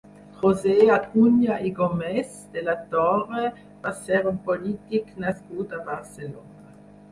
[0.37, 3.45] José Acuña i Gómez de la Torre
[3.85, 6.69] va ser un polític nascut a Barcelona.